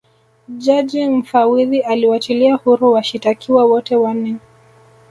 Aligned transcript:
jaji 0.57 1.07
mfawidhi 1.07 1.81
aliwachilia 1.81 2.55
huru 2.55 2.91
washitakiwa 2.91 3.65
wote 3.65 3.95
wanne 3.95 4.37